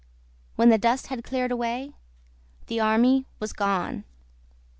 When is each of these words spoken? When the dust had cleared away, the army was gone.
When 0.55 0.69
the 0.69 0.79
dust 0.79 1.09
had 1.09 1.23
cleared 1.23 1.51
away, 1.51 1.93
the 2.65 2.79
army 2.79 3.27
was 3.39 3.53
gone. 3.53 4.03